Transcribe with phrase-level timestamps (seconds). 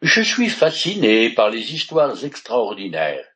[0.00, 3.26] Je suis fasciné par les histoires extraordinaires,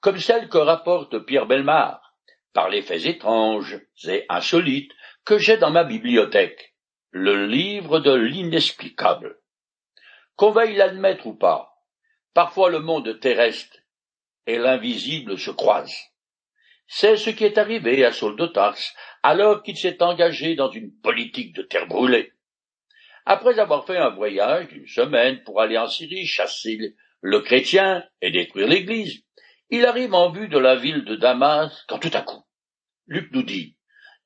[0.00, 2.14] comme celles que rapporte Pierre Belmar,
[2.52, 4.92] par les faits étranges et insolites
[5.24, 6.74] que j'ai dans ma bibliothèque,
[7.10, 9.40] le livre de l'inexplicable.
[10.36, 11.72] Qu'on veuille l'admettre ou pas,
[12.34, 13.78] parfois le monde terrestre
[14.46, 16.10] et l'invisible se croisent.
[16.86, 18.36] C'est ce qui est arrivé à Saul
[19.22, 22.34] alors qu'il s'est engagé dans une politique de terre brûlée.
[23.26, 28.30] Après avoir fait un voyage d'une semaine pour aller en Syrie chasser le chrétien et
[28.30, 29.22] détruire l'église,
[29.68, 32.42] il arrive en vue de la ville de Damas quand tout à coup,
[33.06, 33.76] Luc nous dit,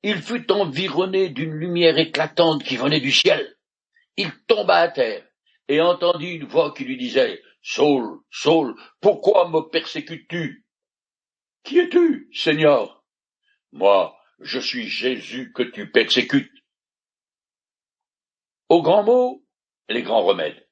[0.03, 3.57] il fut environné d'une lumière éclatante qui venait du ciel.
[4.17, 5.25] Il tomba à terre
[5.67, 10.65] et entendit une voix qui lui disait, Saul, Saul, pourquoi me persécutes-tu?
[11.63, 13.03] Qui es-tu, Seigneur?
[13.71, 16.54] Moi, je suis Jésus que tu persécutes.
[18.67, 19.45] Au grand mot,
[19.89, 20.67] les grands remèdes.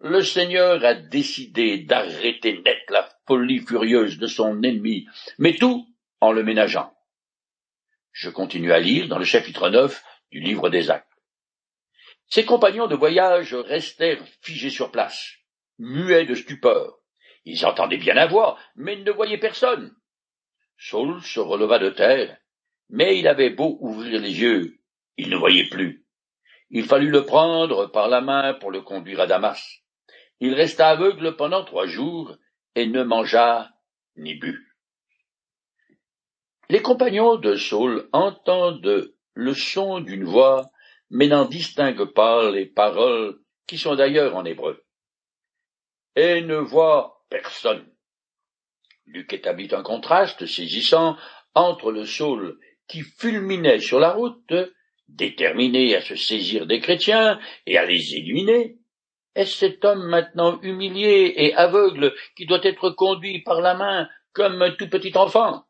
[0.00, 5.06] Le Seigneur a décidé d'arrêter net la folie furieuse de son ennemi,
[5.38, 5.86] mais tout
[6.20, 6.92] en le ménageant.
[8.10, 11.06] Je continue à lire dans le chapitre 9 du livre des actes.
[12.28, 15.36] Ses compagnons de voyage restèrent figés sur place,
[15.78, 16.98] muets de stupeur.
[17.44, 19.94] Ils entendaient bien la voix, mais ne voyaient personne.
[20.78, 22.36] Saul se releva de terre,
[22.88, 24.80] mais il avait beau ouvrir les yeux,
[25.16, 26.05] il ne voyait plus.
[26.70, 29.82] Il fallut le prendre par la main pour le conduire à Damas.
[30.40, 32.36] Il resta aveugle pendant trois jours
[32.74, 33.70] et ne mangea
[34.16, 34.66] ni but.
[36.68, 40.70] Les compagnons de Saul entendent le son d'une voix,
[41.10, 44.84] mais n'en distinguent pas les paroles qui sont d'ailleurs en hébreu.
[46.16, 47.86] Et ne voient personne.
[49.06, 51.16] Luc établit un contraste saisissant
[51.54, 54.54] entre le Saul qui fulminait sur la route
[55.08, 58.78] déterminé à se saisir des chrétiens et à les éliminer,
[59.34, 64.60] est-ce cet homme maintenant humilié et aveugle qui doit être conduit par la main comme
[64.62, 65.64] un tout petit enfant?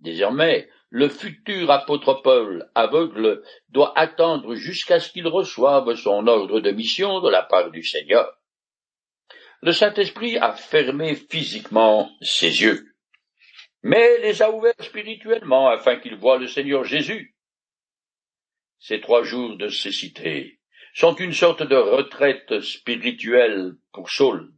[0.00, 6.70] Désormais, le futur apôtre Paul aveugle doit attendre jusqu'à ce qu'il reçoive son ordre de
[6.70, 8.30] mission de la part du Seigneur.
[9.62, 12.84] Le Saint-Esprit a fermé physiquement ses yeux,
[13.82, 17.36] mais les a ouverts spirituellement afin qu'il voie le Seigneur Jésus
[18.82, 20.58] ces trois jours de cécité
[20.92, 24.52] sont une sorte de retraite spirituelle pour Saul.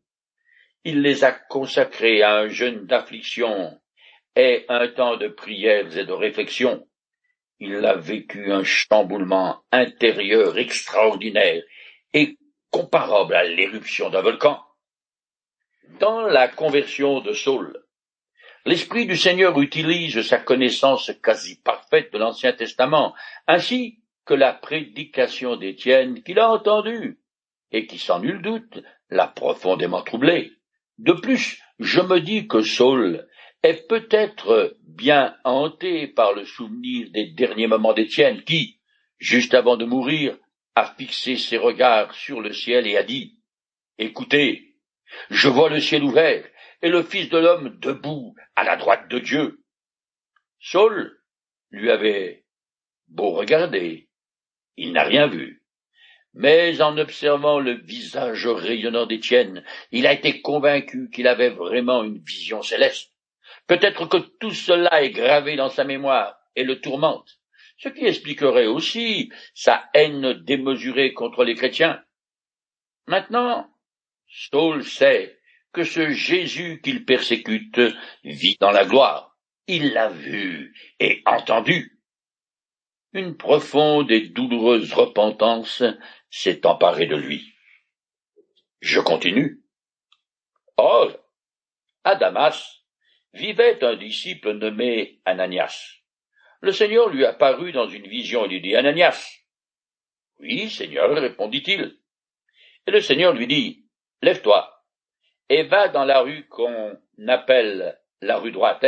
[0.83, 3.79] Il les a consacrés à un jeûne d'affliction
[4.35, 6.89] et un temps de prières et de réflexion.
[7.61, 11.63] Il a vécu un chamboulement intérieur extraordinaire
[12.15, 12.39] et
[12.71, 14.59] comparable à l'éruption d'un volcan.
[16.01, 17.79] Dans la conversion de Saul,
[18.65, 23.15] l'Esprit du Seigneur utilise sa connaissance quasi parfaite de l'Ancien Testament,
[23.47, 27.21] ainsi que la prédication d'Étienne qu'il a entendue,
[27.71, 30.53] et qui sans nul doute l'a profondément troublé.
[30.99, 33.27] De plus, je me dis que Saul
[33.63, 38.81] est peut-être bien hanté par le souvenir des derniers moments d'Étienne qui,
[39.19, 40.39] juste avant de mourir,
[40.75, 43.39] a fixé ses regards sur le ciel et a dit
[43.99, 44.77] Écoutez,
[45.31, 46.45] je vois le ciel ouvert
[46.83, 49.65] et le Fils de l'homme debout à la droite de Dieu.
[50.61, 51.19] Saul
[51.71, 52.45] lui avait
[53.09, 54.09] beau regarder,
[54.77, 55.63] il n'a rien vu.
[56.35, 62.19] Mais en observant le visage rayonnant d'Étienne, il a été convaincu qu'il avait vraiment une
[62.19, 63.13] vision céleste.
[63.67, 67.39] Peut-être que tout cela est gravé dans sa mémoire et le tourmente,
[67.79, 72.03] ce qui expliquerait aussi sa haine démesurée contre les chrétiens.
[73.07, 73.69] Maintenant,
[74.29, 75.39] Saul sait
[75.73, 77.81] que ce Jésus qu'il persécute
[78.25, 79.37] vit dans la gloire.
[79.67, 81.94] Il l'a vu et entendu
[83.15, 85.85] une profonde et douloureuse repentance
[86.31, 87.55] s'est emparée de lui.
[88.81, 89.63] Je continue.
[90.77, 91.17] Or,
[92.03, 92.83] à Damas
[93.33, 96.01] vivait un disciple nommé Ananias.
[96.61, 99.39] Le Seigneur lui apparut dans une vision et lui dit Ananias.
[100.41, 101.97] Oui, Seigneur, répondit-il.
[102.87, 103.87] Et le Seigneur lui dit
[104.23, 104.71] Lève-toi
[105.49, 108.85] et va dans la rue qu'on appelle la rue droite,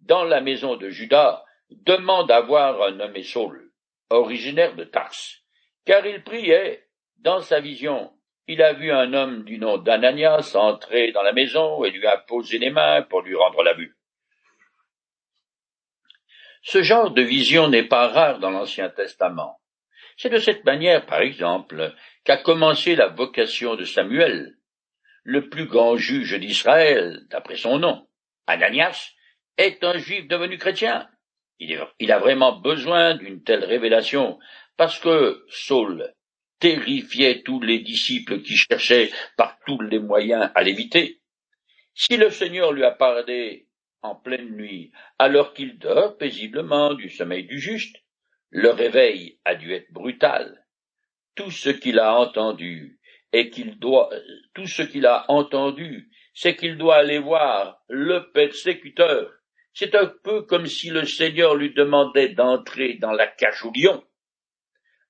[0.00, 3.70] dans la maison de Judas, demande à voir un nommé Saul,
[4.10, 5.42] originaire de Tarse,
[5.84, 6.86] car il priait
[7.18, 8.12] dans sa vision.
[8.48, 12.16] Il a vu un homme du nom d'Ananias entrer dans la maison et lui a
[12.16, 13.96] posé les mains pour lui rendre la vue.
[16.62, 19.60] Ce genre de vision n'est pas rare dans l'Ancien Testament.
[20.16, 24.56] C'est de cette manière, par exemple, qu'a commencé la vocation de Samuel,
[25.22, 28.08] le plus grand juge d'Israël, d'après son nom.
[28.46, 29.12] Ananias
[29.58, 31.08] est un juif devenu chrétien.
[31.58, 34.38] Il, a vraiment besoin d'une telle révélation,
[34.76, 36.12] parce que Saul
[36.58, 41.20] terrifiait tous les disciples qui cherchaient par tous les moyens à l'éviter.
[41.94, 43.66] Si le Seigneur lui a parlé
[44.02, 47.96] en pleine nuit, alors qu'il dort paisiblement du sommeil du juste,
[48.50, 50.64] le réveil a dû être brutal.
[51.34, 52.98] Tout ce qu'il a entendu
[53.32, 54.10] et qu'il doit,
[54.54, 59.32] tout ce qu'il a entendu, c'est qu'il doit aller voir le persécuteur.
[59.78, 64.02] C'est un peu comme si le Seigneur lui demandait d'entrer dans la cage au lion.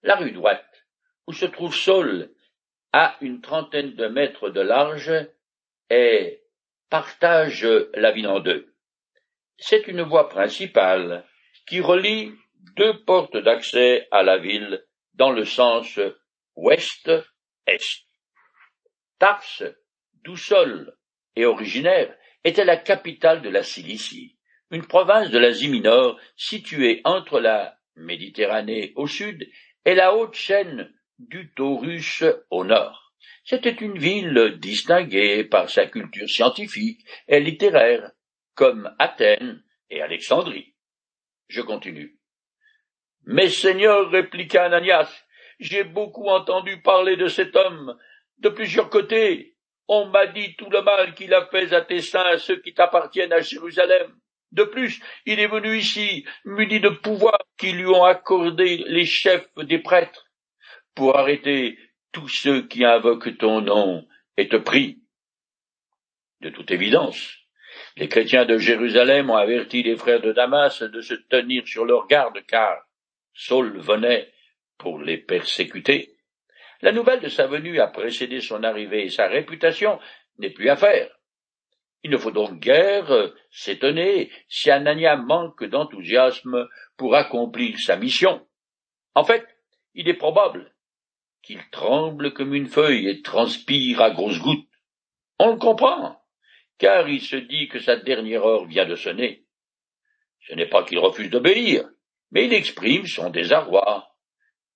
[0.02, 0.84] La rue droite,
[1.28, 2.34] où se trouve Saul,
[2.92, 5.12] a une trentaine de mètres de large
[5.88, 6.42] et
[6.90, 7.64] partage
[7.94, 8.74] la ville en deux.
[9.56, 11.24] C'est une voie principale
[11.68, 12.32] qui relie
[12.74, 14.84] deux portes d'accès à la ville
[15.14, 16.00] dans le sens
[16.56, 18.02] ouest-est.
[19.20, 19.62] Tars,
[20.24, 20.92] d'où Saul
[21.36, 24.35] est originaire, était la capitale de la Cilicie,
[24.70, 29.48] une province de l'Asie mineure située entre la Méditerranée au sud
[29.84, 33.14] et la haute chaîne du Taurus au nord.
[33.44, 38.10] C'était une ville distinguée par sa culture scientifique et littéraire,
[38.54, 40.74] comme Athènes et Alexandrie.
[41.48, 42.18] Je continue.
[43.24, 45.24] Mais Seigneur, répliqua Ananias,
[45.58, 47.96] j'ai beaucoup entendu parler de cet homme,
[48.38, 49.56] de plusieurs côtés.
[49.88, 52.74] On m'a dit tout le mal qu'il a fait à tes saints, à ceux qui
[52.74, 54.12] t'appartiennent à Jérusalem.
[54.52, 59.48] De plus, il est venu ici, muni de pouvoir qui lui ont accordé les chefs
[59.56, 60.26] des prêtres,
[60.94, 61.78] pour arrêter
[62.12, 64.06] tous ceux qui invoquent ton nom
[64.36, 64.98] et te prient.
[66.40, 67.38] De toute évidence,
[67.96, 72.06] les chrétiens de Jérusalem ont averti les frères de Damas de se tenir sur leur
[72.06, 72.86] garde, car
[73.34, 74.32] Saul venait
[74.78, 76.16] pour les persécuter.
[76.82, 79.98] La nouvelle de sa venue a précédé son arrivée et sa réputation
[80.38, 81.10] n'est plus à faire.
[82.06, 88.46] Il ne faut donc guère s'étonner si Anania manque d'enthousiasme pour accomplir sa mission.
[89.16, 89.44] En fait,
[89.94, 90.72] il est probable
[91.42, 94.68] qu'il tremble comme une feuille et transpire à grosses gouttes.
[95.40, 96.22] On le comprend,
[96.78, 99.44] car il se dit que sa dernière heure vient de sonner.
[100.46, 101.88] Ce n'est pas qu'il refuse d'obéir,
[102.30, 104.12] mais il exprime son désarroi.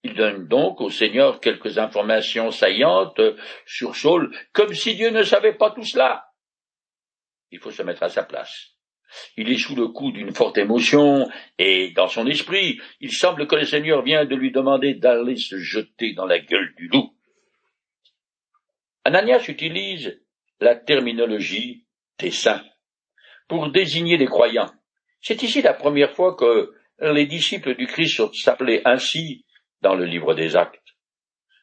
[0.02, 3.20] Il donne donc au Seigneur quelques informations saillantes
[3.66, 6.29] sur Saul, comme si Dieu ne savait pas tout cela
[7.50, 8.70] il faut se mettre à sa place.
[9.36, 13.56] Il est sous le coup d'une forte émotion, et dans son esprit, il semble que
[13.56, 17.12] le Seigneur vient de lui demander d'aller se jeter dans la gueule du loup.
[19.04, 20.20] Ananias utilise
[20.60, 21.86] la terminologie
[22.18, 22.64] des saints
[23.48, 24.70] pour désigner les croyants.
[25.20, 29.44] C'est ici la première fois que les disciples du Christ s'appelaient ainsi
[29.80, 30.78] dans le livre des actes.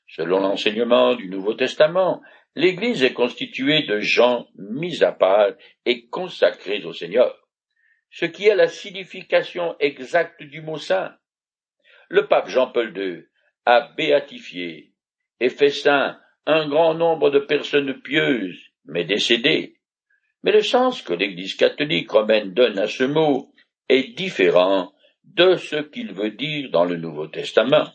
[0.08, 2.22] Selon l'enseignement du Nouveau Testament,
[2.58, 5.52] L'Église est constituée de gens mis à part
[5.86, 7.48] et consacrés au Seigneur,
[8.10, 11.16] ce qui est la signification exacte du mot saint.
[12.10, 13.26] Le pape Jean-Paul II
[13.68, 14.92] a béatifié
[15.40, 19.76] et fait saint un grand nombre de personnes pieuses, mais décédées.
[20.42, 23.54] Mais le sens que l'Église catholique romaine donne à ce mot
[23.88, 24.96] est différent
[25.26, 27.94] de ce qu'il veut dire dans le Nouveau Testament.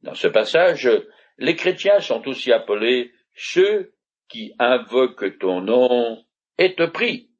[0.00, 0.88] Dans ce passage,
[1.36, 3.94] les chrétiens sont aussi appelés ceux
[4.28, 6.24] qui invoquent ton nom
[6.58, 7.30] et te prient.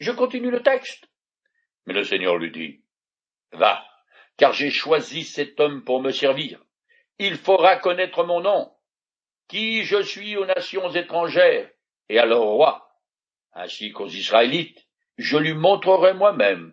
[0.00, 1.08] Je continue le texte.
[1.86, 2.82] Mais le Seigneur lui dit,
[3.52, 3.84] Va,
[4.36, 6.62] car j'ai choisi cet homme pour me servir.
[7.18, 8.72] Il fera connaître mon nom,
[9.48, 11.70] qui je suis aux nations étrangères
[12.08, 12.94] et à leur roi,
[13.52, 14.86] ainsi qu'aux Israélites.
[15.16, 16.72] Je lui montrerai moi-même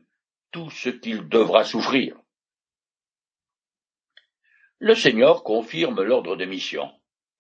[0.52, 2.16] tout ce qu'il devra souffrir.
[4.78, 6.92] Le Seigneur confirme l'ordre de mission,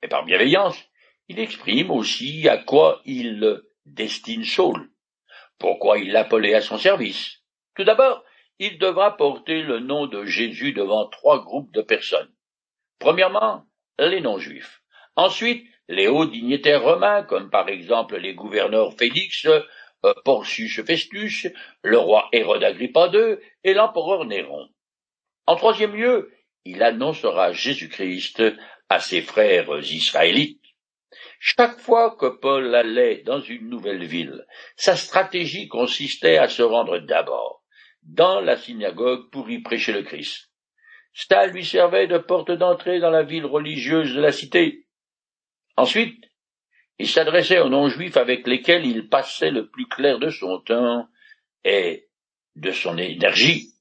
[0.01, 0.83] et par bienveillance,
[1.27, 4.89] il exprime aussi à quoi il destine Saul,
[5.57, 7.41] pourquoi il l'appelait à son service?
[7.75, 8.23] Tout d'abord,
[8.59, 12.31] il devra porter le nom de Jésus devant trois groupes de personnes.
[12.99, 13.65] Premièrement,
[13.99, 14.81] les non-juifs.
[15.15, 21.47] Ensuite, les hauts dignitaires romains, comme par exemple les gouverneurs Félix, euh, Porcius Festus,
[21.83, 24.67] le roi Hérode Agrippa II et l'empereur Néron.
[25.47, 26.31] En troisième lieu,
[26.65, 28.43] il annoncera Jésus-Christ
[28.89, 30.64] à ses frères israélites.
[31.39, 34.45] Chaque fois que Paul allait dans une nouvelle ville,
[34.75, 37.63] sa stratégie consistait à se rendre d'abord
[38.03, 40.51] dans la synagogue pour y prêcher le Christ.
[41.13, 44.85] Cela lui servait de porte d'entrée dans la ville religieuse de la cité.
[45.77, 46.23] Ensuite,
[46.99, 51.07] il s'adressait aux non-juifs avec lesquels il passait le plus clair de son temps
[51.63, 52.07] et
[52.55, 53.73] de son énergie.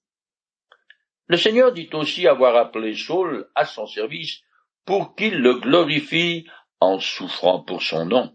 [1.27, 4.43] Le Seigneur dit aussi avoir appelé Saul à son service
[4.85, 6.47] pour qu'il le glorifie
[6.81, 8.35] en souffrant pour son nom.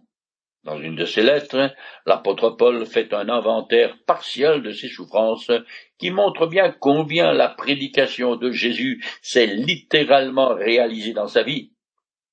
[0.64, 1.74] Dans une de ses lettres,
[2.06, 5.52] l'apôtre Paul fait un inventaire partiel de ses souffrances
[5.98, 11.72] qui montre bien combien la prédication de Jésus s'est littéralement réalisée dans sa vie.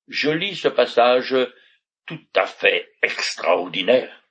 [0.09, 1.37] je lis ce passage
[2.07, 4.23] tout à fait extraordinaire.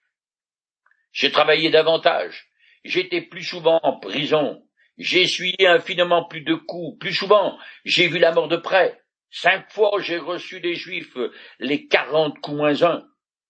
[1.11, 2.49] J'ai travaillé davantage,
[2.83, 4.61] j'étais plus souvent en prison,
[4.97, 9.01] j'ai essuyé infiniment plus de coups, plus souvent j'ai vu la mort de près.
[9.37, 11.17] Cinq fois j'ai reçu des Juifs
[11.59, 13.05] les quarante coups moins un.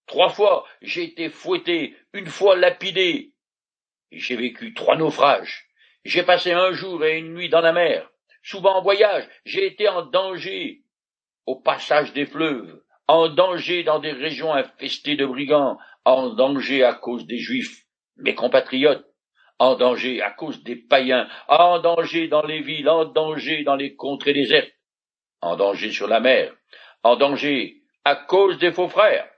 [0.08, 3.36] Trois fois j'ai été fouetté, une fois lapidé.
[4.12, 5.68] J'ai vécu trois naufrages.
[6.04, 8.10] J'ai passé un jour et une nuit dans la mer.
[8.42, 10.82] Souvent en voyage, j'ai été en danger
[11.46, 16.96] au passage des fleuves, en danger dans des régions infestées de brigands, en danger à
[16.96, 17.86] cause des Juifs,
[18.18, 19.06] mes compatriotes,
[19.60, 23.96] en danger à cause des païens, en danger dans les villes, en danger dans les
[23.96, 24.75] contrées désertes,
[25.46, 26.54] en danger sur la mer,
[27.04, 29.30] en danger à cause des faux frères.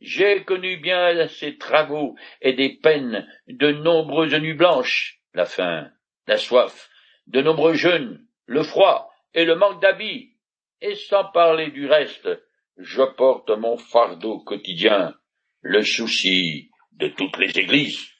[0.00, 5.90] J'ai connu bien ces travaux et des peines de nombreuses nuits blanches, la faim,
[6.26, 6.90] la soif,
[7.26, 10.36] de nombreux jeûnes, le froid et le manque d'habits,
[10.82, 12.28] et sans parler du reste,
[12.76, 15.14] je porte mon fardeau quotidien,
[15.60, 18.10] le souci de toutes les églises.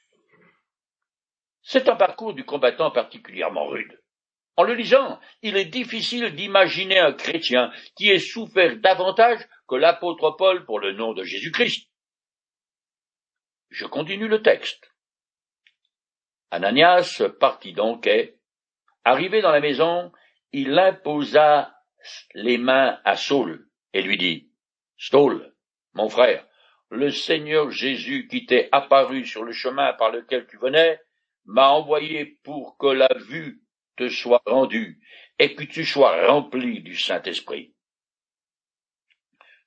[1.62, 4.00] C'est un parcours du combattant particulièrement rude.
[4.61, 10.33] En le lisant, il est difficile d'imaginer un chrétien qui ait souffert davantage que l'apôtre
[10.37, 11.88] Paul pour le nom de Jésus-Christ.
[13.71, 14.93] Je continue le texte.
[16.50, 18.37] Ananias partit donc et,
[19.02, 20.12] arrivé dans la maison,
[20.52, 21.75] il imposa
[22.35, 24.52] les mains à Saul et lui dit,
[24.99, 25.55] Saul,
[25.95, 26.47] mon frère,
[26.90, 31.00] le Seigneur Jésus qui t'est apparu sur le chemin par lequel tu venais,
[31.47, 33.62] m'a envoyé pour que la vue
[34.00, 34.99] te soit rendue
[35.38, 37.75] et que tu sois rempli du Saint-Esprit.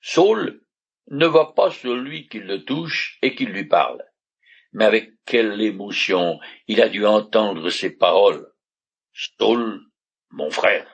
[0.02, 0.66] Saul
[1.12, 4.04] ne voit pas celui qui le touche et qui lui parle.
[4.72, 8.52] Mais avec quelle émotion il a dû entendre ces paroles.
[9.14, 9.82] Saul,
[10.32, 10.88] mon frère.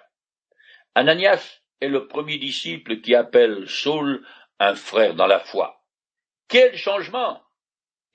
[0.93, 4.27] Ananias est le premier disciple qui appelle Saul
[4.59, 5.81] un frère dans la foi.
[6.49, 7.41] Quel changement!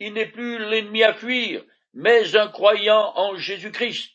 [0.00, 1.64] Il n'est plus l'ennemi à fuir,
[1.94, 4.14] mais un croyant en Jésus-Christ.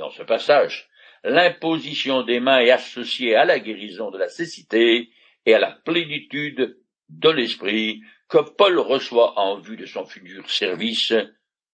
[0.00, 0.88] Dans ce passage,
[1.24, 5.12] l'imposition des mains est associée à la guérison de la cécité
[5.44, 11.12] et à la plénitude de l'esprit que Paul reçoit en vue de son futur service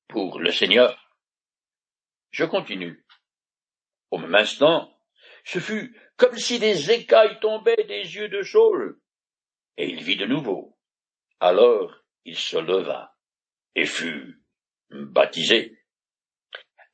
[0.09, 1.16] pour le Seigneur.
[2.33, 3.06] Je continue.
[4.11, 4.92] Au même instant,
[5.45, 9.00] ce fut comme si des écailles tombaient des yeux de Saul,
[9.76, 10.76] et il vit de nouveau.
[11.38, 13.14] Alors il se leva
[13.76, 14.42] et fut
[14.90, 15.78] baptisé.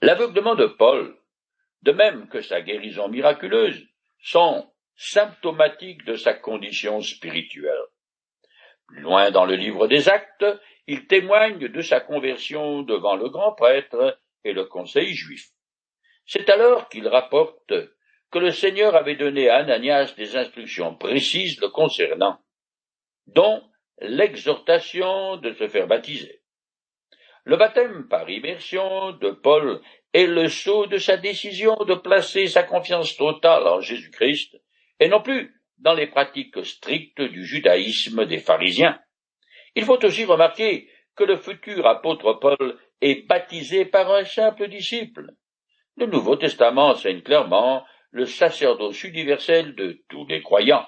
[0.02, 1.16] L'aveuglement de Paul,
[1.82, 3.86] de même que sa guérison miraculeuse,
[4.22, 7.82] sont symptomatiques de sa condition spirituelle.
[8.86, 10.44] Plus loin dans le livre des actes,
[10.86, 15.48] il témoigne de sa conversion devant le grand prêtre et le conseil juif.
[16.26, 17.72] C'est alors qu'il rapporte
[18.30, 22.38] que le Seigneur avait donné à Ananias des instructions précises le concernant,
[23.26, 23.62] dont
[24.00, 26.41] l'exhortation de se faire baptiser.
[27.44, 29.80] Le baptême par immersion de Paul
[30.12, 34.56] est le sceau de sa décision de placer sa confiance totale en Jésus-Christ,
[35.00, 39.00] et non plus dans les pratiques strictes du judaïsme des pharisiens.
[39.74, 45.32] Il faut aussi remarquer que le futur apôtre Paul est baptisé par un simple disciple.
[45.96, 50.86] Le Nouveau Testament enseigne clairement le sacerdoce universel de tous les croyants.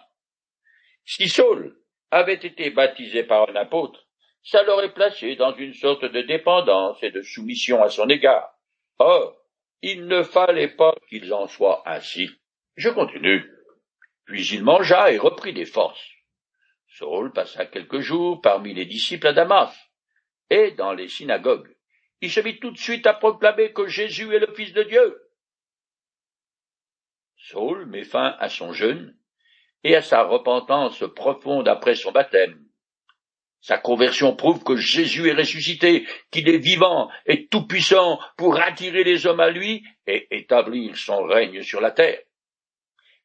[1.05, 1.77] Si Saul
[2.11, 4.04] avait été baptisé par un apôtre,
[4.45, 8.51] ça l'aurait placé dans une sorte de dépendance et de soumission à son égard.
[8.99, 9.37] Or,
[9.81, 12.31] il ne fallait pas qu'il en soit ainsi.
[12.77, 13.51] Je continue.
[14.27, 16.11] Puis il mangea et reprit des forces.
[16.89, 19.75] Saul passa quelques jours parmi les disciples à Damas,
[20.51, 21.75] et dans les synagogues.
[22.21, 25.21] Il se mit tout de suite à proclamer que Jésus est le Fils de Dieu.
[27.37, 29.17] Saul met fin à son jeûne
[29.83, 32.64] et à sa repentance profonde après son baptême.
[33.65, 39.27] Sa conversion prouve que Jésus est ressuscité, qu'il est vivant et tout-puissant pour attirer les
[39.27, 42.21] hommes à lui et établir son règne sur la terre.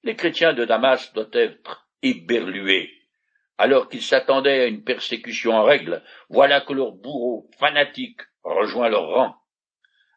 [0.04, 2.90] Les chrétiens de Damas doivent être éberlués.
[3.58, 9.10] Alors qu'ils s'attendaient à une persécution en règle, voilà que leur bourreau fanatique rejoint leur
[9.10, 9.36] rang.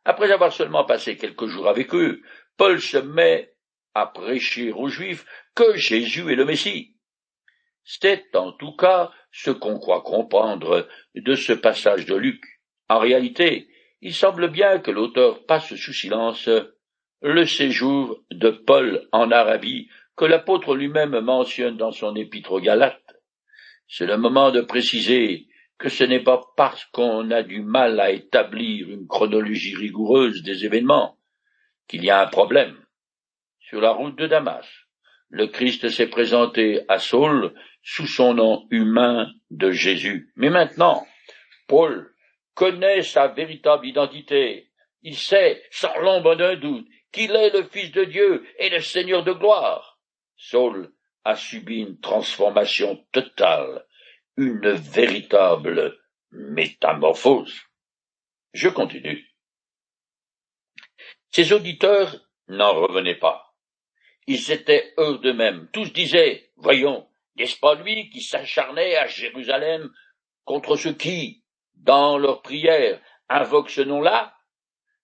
[0.05, 2.23] Après avoir seulement passé quelques jours avec eux,
[2.57, 3.53] Paul se met
[3.93, 5.27] à prêcher aux Juifs
[5.57, 6.95] que Jésus est le Messie.
[7.83, 12.45] C'est en tout cas ce qu'on croit comprendre de ce passage de Luc.
[12.89, 13.69] En réalité,
[14.03, 16.49] il semble bien que l'auteur passe sous silence
[17.23, 23.17] le séjour de Paul en Arabie que l'apôtre lui-même mentionne dans son épître aux Galates.
[23.89, 25.47] C'est le moment de préciser
[25.79, 30.65] que ce n'est pas parce qu'on a du mal à établir une chronologie rigoureuse des
[30.65, 31.17] événements
[31.89, 32.77] qu'il y a un problème.
[33.61, 34.67] Sur la route de Damas,
[35.29, 40.33] le Christ s'est présenté à Saul sous son nom humain de Jésus.
[40.37, 41.07] Mais maintenant,
[41.67, 42.15] Paul
[42.55, 44.71] connaît sa véritable identité.
[45.03, 49.25] Il sait, sans l'ombre d'un doute, qu'il est le Fils de Dieu et le Seigneur
[49.25, 49.99] de gloire.
[50.37, 50.93] Saul
[51.25, 53.85] a subi une transformation totale,
[54.37, 55.99] une véritable
[56.31, 57.63] métamorphose.
[58.53, 59.29] Je continue.
[61.31, 62.17] Ses auditeurs
[62.49, 63.55] n'en revenaient pas.
[64.27, 65.69] Ils étaient eux d'eux-mêmes.
[65.73, 69.91] Tous disaient, voyons, n'est-ce pas lui qui s'acharnait à Jérusalem
[70.45, 71.43] contre ceux qui,
[71.75, 74.37] dans leurs prières, invoquent ce nom-là?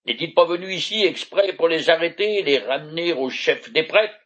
[0.05, 4.19] N'est-il pas venu ici exprès pour les arrêter et les ramener au chef des prêtres?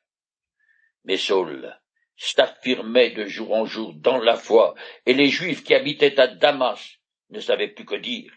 [1.04, 1.76] Mais Saul
[2.16, 4.74] s'affirmait de jour en jour dans la foi,
[5.06, 6.98] et les Juifs qui habitaient à Damas
[7.30, 8.32] ne savaient plus que dire,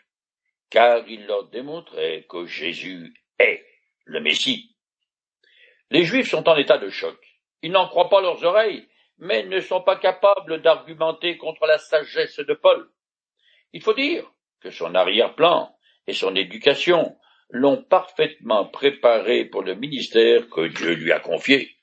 [0.70, 3.64] car il leur démontrait que Jésus est
[4.06, 4.76] le Messie.
[5.92, 7.20] Les Juifs sont en état de choc.
[7.62, 12.40] Ils n'en croient pas leurs oreilles, mais ne sont pas capables d'argumenter contre la sagesse
[12.40, 12.90] de Paul.
[13.74, 14.30] Il faut dire
[14.62, 15.76] que son arrière-plan
[16.08, 17.18] et son éducation
[17.50, 21.78] l'ont parfaitement préparé pour le ministère que Dieu lui a confié.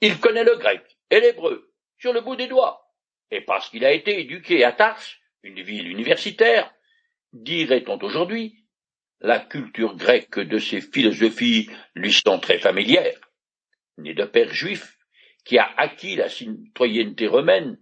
[0.00, 2.82] Il connaît le grec et l'hébreu sur le bout des doigts,
[3.30, 5.02] et parce qu'il a été éduqué à Tars,
[5.42, 6.72] une ville universitaire,
[7.32, 8.66] dirait-on aujourd'hui,
[9.20, 13.20] la culture grecque de ses philosophies lui sont très familières.
[13.98, 14.98] Né de père juif,
[15.44, 17.78] qui a acquis la citoyenneté romaine,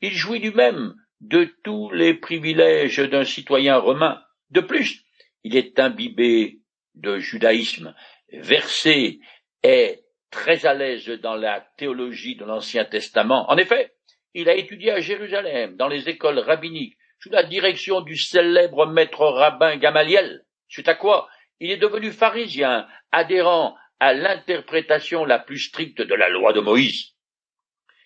[0.00, 4.20] il jouit lui-même de tous les privilèges d'un citoyen romain.
[4.50, 5.04] De plus,
[5.44, 6.60] il est imbibé
[6.94, 7.94] de judaïsme,
[8.32, 9.20] versé
[9.62, 10.00] et
[10.30, 13.50] très à l'aise dans la théologie de l'Ancien Testament.
[13.50, 13.92] En effet,
[14.34, 19.24] il a étudié à Jérusalem, dans les écoles rabbiniques, sous la direction du célèbre maître
[19.24, 21.28] rabbin Gamaliel, suite à quoi
[21.60, 27.14] il est devenu pharisien, adhérent à l'interprétation la plus stricte de la loi de Moïse.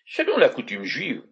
[0.06, 1.22] Selon la coutume juive,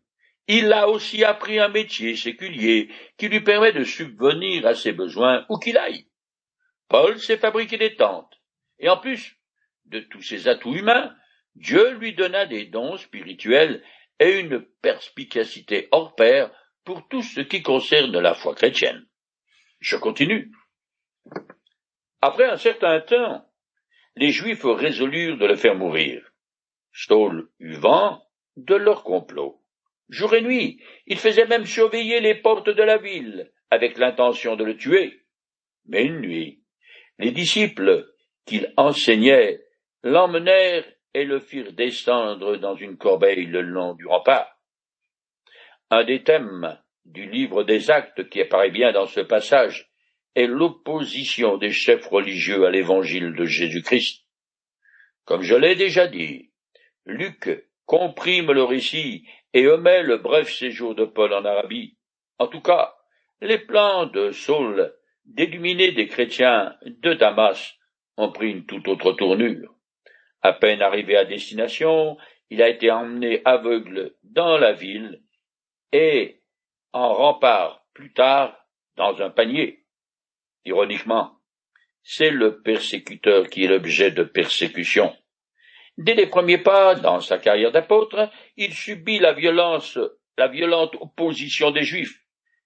[0.48, 5.44] il a aussi appris un métier séculier qui lui permet de subvenir à ses besoins
[5.50, 6.06] où qu'il aille.
[6.88, 8.40] Paul s'est fabriqué des tentes,
[8.78, 9.36] et en plus
[9.84, 11.14] de tous ses atouts humains,
[11.56, 13.84] Dieu lui donna des dons spirituels
[14.18, 16.50] et une perspicacité hors pair
[16.84, 19.04] pour tout ce qui concerne la foi chrétienne.
[19.80, 20.50] Je continue.
[22.22, 23.46] Après un certain temps,
[24.16, 26.22] les Juifs résolurent de le faire mourir.
[26.92, 28.22] Saul eut vent
[28.56, 29.60] de leur complot.
[30.08, 34.64] Jour et nuit, il faisait même surveiller les portes de la ville, avec l'intention de
[34.64, 35.22] le tuer.
[35.86, 36.62] Mais une nuit,
[37.18, 38.06] les disciples
[38.46, 39.60] qu'il enseignait
[40.02, 44.58] l'emmenèrent et le firent descendre dans une corbeille le long du rempart.
[45.90, 49.90] Un des thèmes du livre des actes qui apparaît bien dans ce passage
[50.34, 54.24] est l'opposition des chefs religieux à l'évangile de Jésus-Christ.
[55.24, 56.50] Comme je l'ai déjà dit,
[57.06, 61.96] Luc comprime le récit et omet le bref séjour de Paul en Arabie.
[62.38, 62.94] En tout cas,
[63.40, 64.94] les plans de Saul
[65.24, 67.74] d'éliminer des chrétiens de Damas
[68.16, 69.74] ont pris une toute autre tournure.
[70.42, 72.18] À peine arrivé à destination,
[72.50, 75.22] il a été emmené aveugle dans la ville
[75.92, 76.42] et
[76.92, 78.56] en rempart plus tard
[78.96, 79.83] dans un panier.
[80.64, 81.38] Ironiquement,
[82.02, 85.14] c'est le persécuteur qui est l'objet de persécution.
[85.96, 89.98] Dès les premiers pas dans sa carrière d'apôtre, il subit la violence,
[90.36, 92.18] la violente opposition des Juifs.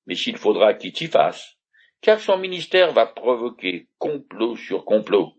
[0.06, 1.58] Mais s'il faudra qu'il s'y fasse,
[2.00, 5.34] car son ministère va provoquer complot sur complot,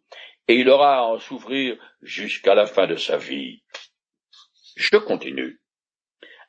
[0.47, 3.63] et il aura à en souffrir jusqu'à la fin de sa vie.
[4.75, 5.59] Je continue.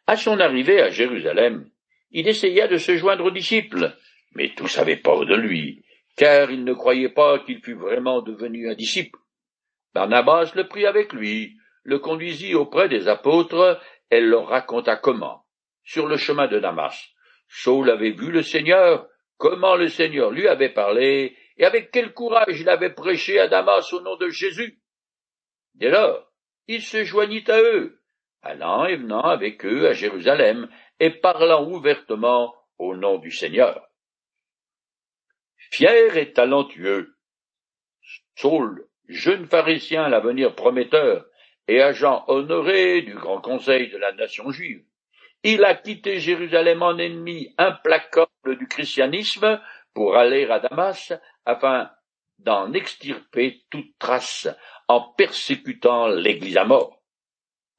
[0.06, 1.70] À son arrivée à Jérusalem,
[2.10, 3.96] il essaya de se joindre aux disciples,
[4.34, 5.84] mais tous savaient pas de lui,
[6.20, 9.18] car il ne croyait pas qu'il fût vraiment devenu un disciple.
[9.94, 13.80] Barnabas le prit avec lui, le conduisit auprès des apôtres,
[14.10, 15.46] et leur raconta comment,
[15.82, 17.08] sur le chemin de Damas,
[17.48, 22.60] Saul avait vu le Seigneur, comment le Seigneur lui avait parlé, et avec quel courage
[22.60, 24.78] il avait prêché à Damas au nom de Jésus.
[25.74, 26.30] Dès lors,
[26.68, 27.98] il se joignit à eux,
[28.42, 33.89] allant et venant avec eux à Jérusalem, et parlant ouvertement au nom du Seigneur.
[35.70, 37.16] Fier et talentueux,
[38.36, 41.26] Saul, jeune pharisien à l'avenir prometteur
[41.68, 44.84] et agent honoré du grand conseil de la nation juive,
[45.44, 49.60] il a quitté Jérusalem en ennemi implacable du christianisme
[49.94, 51.12] pour aller à Damas
[51.44, 51.90] afin
[52.38, 54.48] d'en extirper toute trace
[54.88, 57.00] en persécutant l'Église à mort.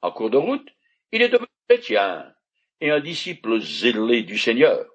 [0.00, 0.68] En cours de route,
[1.12, 2.32] il est devenu chrétien
[2.80, 4.91] et un disciple zélé du Seigneur.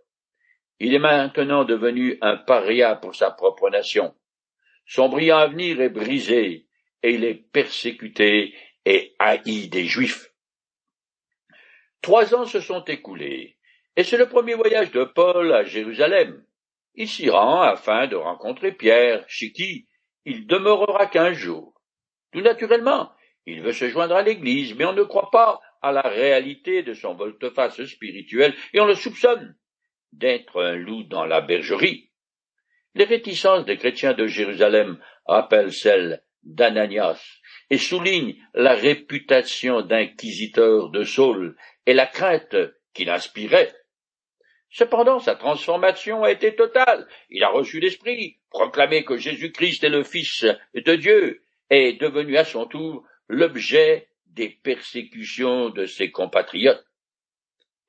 [0.80, 4.14] Il est maintenant devenu un paria pour sa propre nation.
[4.86, 6.68] Son brillant avenir est brisé
[7.04, 10.32] et il est persécuté et haï des Juifs.
[12.02, 13.58] Trois ans se sont écoulés,
[13.96, 16.46] et c'est le premier voyage de Paul à Jérusalem.
[16.96, 19.88] Il s'y rend afin de rencontrer Pierre, chez qui
[20.26, 21.74] il demeurera quinze jours.
[22.32, 23.12] Tout naturellement,
[23.46, 26.94] il veut se joindre à l'Église, mais on ne croit pas à la réalité de
[26.94, 29.56] son volte-face spirituel, et on le soupçonne
[30.18, 32.10] d'être un loup dans la bergerie.
[32.96, 37.22] Les réticences des chrétiens de Jérusalem rappellent celles d'Ananias
[37.70, 42.56] et soulignent la réputation d'inquisiteur de Saul et la crainte
[42.94, 43.74] qu'il inspirait.
[44.70, 47.08] Cependant, sa transformation a été totale.
[47.30, 52.38] Il a reçu l'Esprit, proclamé que Jésus-Christ est le Fils de Dieu, et est devenu
[52.38, 56.86] à son tour l'objet des persécutions de ses compatriotes.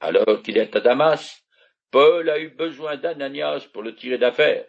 [0.00, 1.44] Alors qu'il est à Damas,
[1.90, 4.66] Paul a eu besoin d'Ananias pour le tirer d'affaire.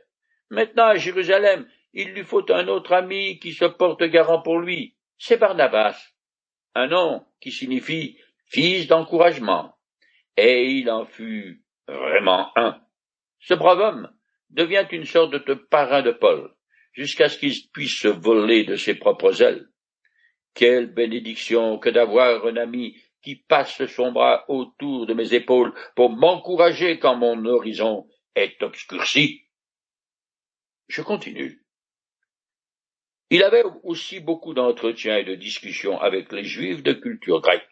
[0.50, 4.96] Maintenant, à Jérusalem, il lui faut un autre ami qui se porte garant pour lui.
[5.18, 5.98] C'est Barnabas,
[6.76, 9.76] un nom qui signifie fils d'encouragement.
[10.38, 12.82] Et il en fut vraiment un.
[13.40, 14.12] Ce brave homme
[14.50, 16.54] devient une sorte de parrain de Paul,
[16.94, 19.68] jusqu'à ce qu'il puisse se voler de ses propres ailes.
[20.54, 26.10] Quelle bénédiction que d'avoir un ami qui passe son bras autour de mes épaules pour
[26.10, 29.46] m'encourager quand mon horizon est obscurci.
[30.88, 31.64] Je continue.
[33.30, 37.70] Il avait aussi beaucoup d'entretiens et de discussions avec les juifs de culture grecque.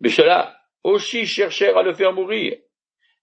[0.00, 2.56] Mais ceux-là aussi cherchèrent à le faire mourir.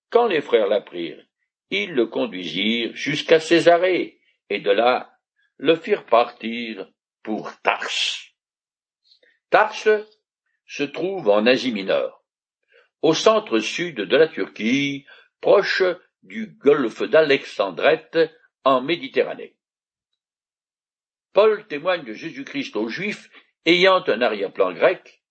[0.09, 1.25] Quand les frères l'apprirent,
[1.69, 5.11] ils le conduisirent jusqu'à Césarée, et de là
[5.57, 6.91] le firent partir
[7.23, 8.33] pour Tarse.
[9.49, 9.89] Tarse
[10.75, 12.21] se trouve en Asie mineure,
[13.01, 15.05] au centre-sud de la Turquie,
[15.39, 15.83] proche
[16.21, 18.19] du golfe d'Alexandrette
[18.65, 19.55] en Méditerranée.
[21.31, 23.29] Paul témoigne de Jésus-Christ aux Juifs
[23.65, 25.23] ayant un arrière-plan grec,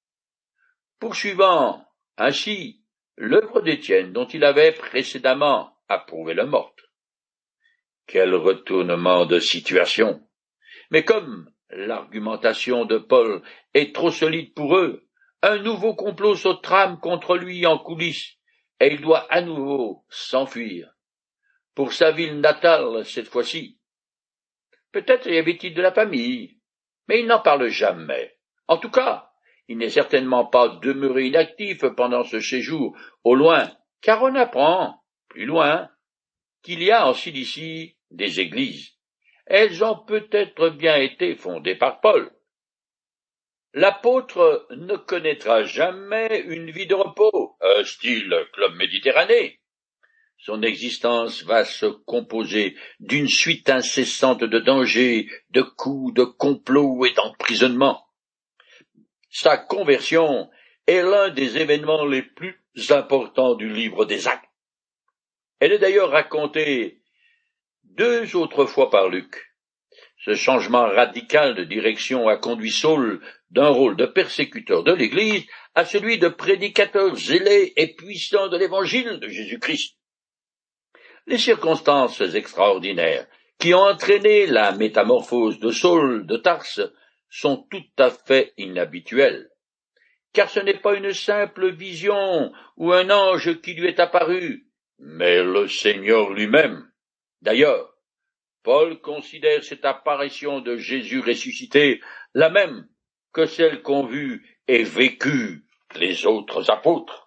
[0.98, 2.83] poursuivant ainsi
[3.18, 6.85] l'œuvre d'Étienne dont il avait précédemment approuvé le meurtre.
[8.07, 10.26] Quel retournement de situation.
[10.90, 13.42] Mais comme l'argumentation de Paul
[13.74, 15.03] est trop solide pour eux,
[15.44, 18.38] un nouveau complot se trame contre lui en coulisses,
[18.80, 20.90] et il doit à nouveau s'enfuir.
[21.74, 23.78] Pour sa ville natale, cette fois-ci.
[24.90, 26.59] Peut-être y avait-il de la famille,
[27.09, 28.38] mais il n'en parle jamais.
[28.68, 29.33] En tout cas,
[29.68, 35.44] il n'est certainement pas demeuré inactif pendant ce séjour au loin, car on apprend, plus
[35.44, 35.90] loin,
[36.62, 38.92] qu'il y a en Cilicie des églises.
[39.44, 42.33] Elles ont peut-être bien été fondées par Paul.
[43.76, 49.50] L'apôtre ne connaîtra jamais une vie de repos, un style club méditerranéen.
[50.38, 57.14] Son existence va se composer d'une suite incessante de dangers, de coups, de complots et
[57.14, 58.06] d'emprisonnements.
[59.30, 60.48] Sa conversion
[60.87, 62.56] est l'un des événements les plus
[62.90, 64.48] importants du livre des actes.
[65.58, 67.02] Elle est d'ailleurs racontée
[67.82, 69.53] deux autres fois par Luc.
[70.24, 75.84] Ce changement radical de direction a conduit Saul d'un rôle de persécuteur de l'Église à
[75.84, 79.98] celui de prédicateur zélé et puissant de l'Évangile de Jésus-Christ.
[81.26, 83.26] Les circonstances extraordinaires
[83.58, 86.80] qui ont entraîné la métamorphose de Saul de Tarse
[87.28, 89.50] sont tout à fait inhabituels,
[90.32, 95.42] car ce n'est pas une simple vision ou un ange qui lui est apparu, mais
[95.42, 96.90] le Seigneur lui-même.
[97.42, 97.93] D'ailleurs,
[98.64, 102.00] Paul considère cette apparition de Jésus ressuscité
[102.33, 102.88] la même
[103.35, 105.64] que celle qu'ont vue et vécue
[105.96, 107.23] les autres apôtres.